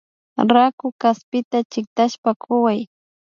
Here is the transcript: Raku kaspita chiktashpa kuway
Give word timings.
Raku 0.53 0.87
kaspita 1.01 1.57
chiktashpa 1.71 2.29
kuway 2.41 2.81